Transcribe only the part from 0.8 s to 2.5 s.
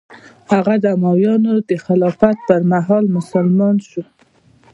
د امویانو د خلافت